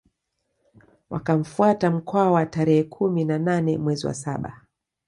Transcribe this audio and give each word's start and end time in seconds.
Wakamfuata 1.09 1.91
Mkwawa 1.91 2.45
tarehe 2.45 2.83
kumi 2.83 3.25
na 3.25 3.39
nane 3.39 3.77
mwezi 3.77 4.07
wa 4.07 4.13
saba 4.13 4.61